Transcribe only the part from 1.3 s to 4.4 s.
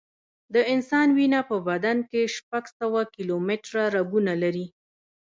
په بدن کې شپږ سوه کیلومټره رګونه